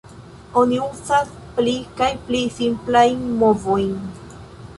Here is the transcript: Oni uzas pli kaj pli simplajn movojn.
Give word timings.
Oni 0.61 0.77
uzas 0.85 1.29
pli 1.59 1.75
kaj 1.99 2.09
pli 2.25 2.41
simplajn 2.57 3.23
movojn. 3.45 3.95